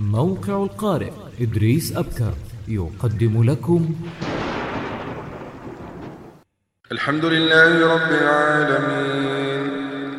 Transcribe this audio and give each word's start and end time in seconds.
موقع 0.00 0.62
القارئ 0.62 1.10
إدريس 1.40 1.96
أبكر 1.96 2.32
يقدم 2.68 3.44
لكم. 3.44 3.94
الحمد 6.92 7.24
لله 7.24 7.94
رب 7.94 8.12
العالمين. 8.22 9.70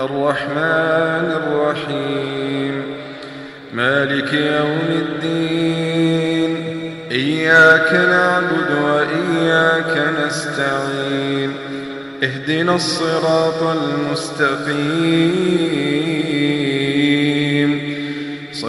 الرحمن 0.00 1.30
الرحيم. 1.30 2.82
مالك 3.74 4.32
يوم 4.32 4.88
الدين. 4.90 6.56
إياك 7.10 7.92
نعبد 7.92 8.70
وإياك 8.82 10.14
نستعين. 10.26 11.52
اهدنا 12.22 12.74
الصراط 12.74 13.62
المستقيم. 13.62 15.34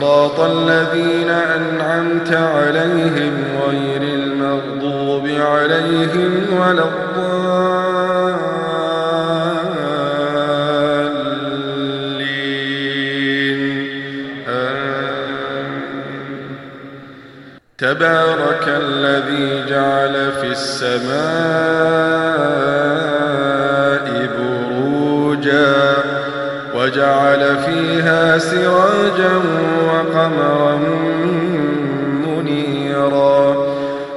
صراط 0.00 0.40
الذين 0.40 1.30
أنعمت 1.30 2.32
عليهم 2.32 3.44
غير 3.66 4.02
المغضوب 4.02 5.28
عليهم 5.28 6.46
ولا 6.60 6.84
الضالين. 6.84 7.36
تبارك 17.78 18.64
الذي 18.68 19.64
جعل 19.70 20.32
في 20.32 20.46
السماء 20.46 21.95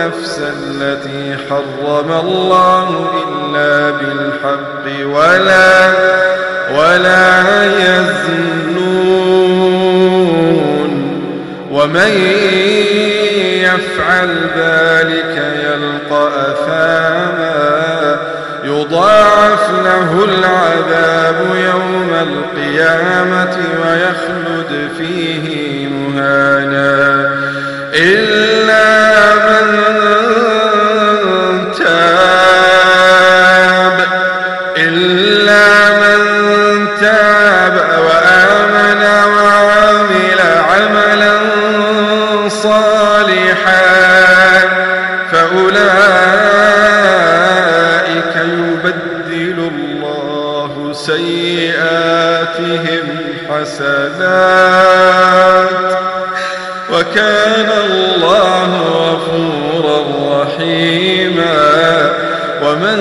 النفس 0.00 0.40
التي 0.40 1.36
حرم 1.50 2.12
الله 2.12 3.10
إلا 3.28 3.90
بالحق 3.90 4.84
ولا 5.06 5.92
ولا 6.74 7.44
يزنون. 7.64 8.50
ومن 11.70 12.10
يفعل 13.60 14.30
ذلك 14.56 15.36
يلقى 15.64 16.28
أثاما. 16.28 18.16
يضاعف 18.64 19.70
له 19.84 20.24
العذاب 20.24 21.36
يوم 21.54 22.10
القيامة 22.12 23.56
ويخلد 23.82 24.72
فيه 24.98 25.69
صالحا 42.50 43.82
فأولئك 45.32 45.70
يبدل 48.36 49.58
الله 49.74 50.92
سيئاتهم 50.92 52.40
حسنات 53.50 55.10
وكان 56.92 57.70
الله 57.84 58.70
غفورا 58.82 59.98
رحيما 60.42 62.10
ومن 62.62 62.98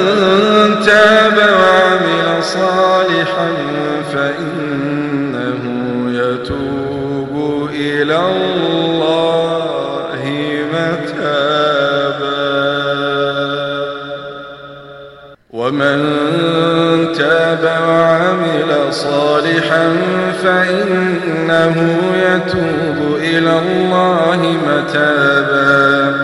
ومن 15.69 17.13
تاب 17.13 17.63
وعمل 17.89 18.93
صالحا 18.93 19.95
فإنه 20.43 21.75
يتوب 22.15 23.15
إلى 23.15 23.59
الله 23.59 24.55
متابا. 24.67 26.15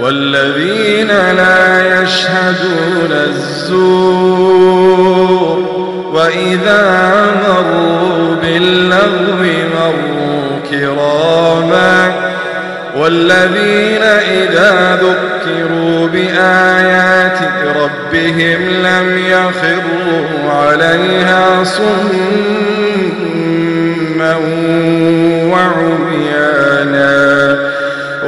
والذين 0.00 1.08
لا 1.08 2.02
يشهدون 2.02 3.12
الزور 3.12 4.20
وإذا 6.12 6.84
مروا 7.48 8.34
باللغو 8.42 9.44
مروا 9.74 10.60
كراما. 10.70 12.12
والذين 12.96 14.02
إذا 14.02 14.98
ذكروا 15.02 16.08
بآيات 16.08 17.09
ربهم 18.20 18.62
لم 18.70 19.18
يخروا 19.26 20.52
عليها 20.52 21.64
صما 21.64 22.00
وعميانا 25.52 27.10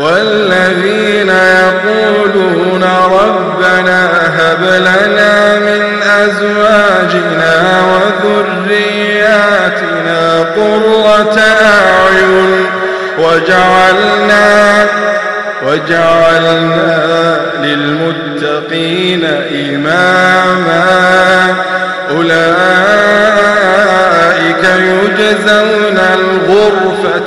والذين 0.01 1.31
يقولون 1.31 2.85
ربنا 3.11 4.01
هب 4.39 4.63
لنا 4.63 5.59
من 5.59 5.83
أزواجنا 6.03 7.55
وذرياتنا 8.25 9.41
قرة 10.57 11.39
أعين 11.63 12.67
وجعلنا 13.19 14.87
وجعلنا 15.67 16.72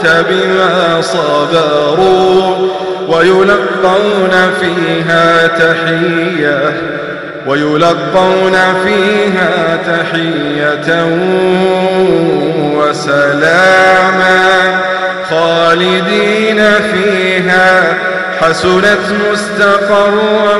بما 0.06 1.02
صبروا 1.02 2.68
ويلقون 3.08 4.32
فيها 4.62 5.48
تحية 5.48 6.74
ويلقون 7.48 8.58
فيها 8.86 9.78
تحية 9.88 11.06
وسلاما 12.76 14.46
خالدين 15.30 16.62
فيها. 16.94 17.98
حسنت 18.42 19.06
مستقرا 19.32 20.58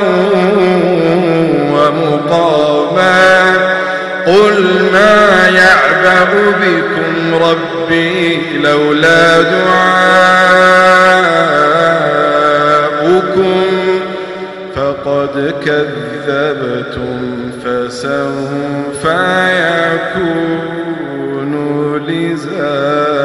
ومقاما 1.72 3.42
قل 4.26 4.88
ما 4.92 5.48
يعبأ 5.48 6.24
بكم 6.60 7.15
ربي 7.34 8.58
لولا 8.58 9.42
دعاؤكم 9.42 9.76
فقد 14.76 15.54
كذبتم 15.64 17.20
فسوف 17.64 19.04
يكون 19.84 20.66
لزاما. 22.08 23.16